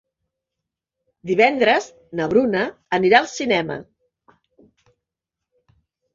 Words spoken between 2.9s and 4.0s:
anirà al cinema.